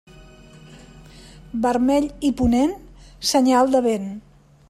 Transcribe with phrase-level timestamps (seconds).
[1.65, 2.73] Vermell i ponent,
[3.35, 4.13] senyal de vent.